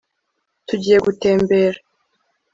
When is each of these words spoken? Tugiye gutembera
Tugiye 0.67 0.97
gutembera 1.05 1.79